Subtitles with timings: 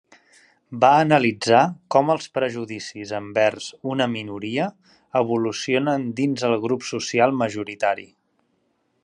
[0.83, 1.59] Va analitzar
[1.95, 3.67] com els prejudicis envers
[3.97, 4.67] una minoria
[5.21, 8.09] evolucionen dins el grup social majoritari.